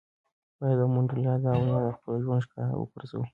باید 0.59 0.77
د 0.79 0.81
منډېلا 0.93 1.33
دا 1.43 1.51
وینا 1.59 1.77
د 1.83 1.87
خپل 1.97 2.13
ژوند 2.23 2.41
شعار 2.47 2.73
وګرځوو. 2.77 3.25